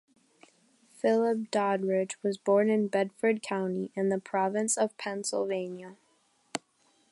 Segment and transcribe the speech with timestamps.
[0.99, 5.95] Philip Doddridge was born in Bedford County in the Province of Pennsylvania.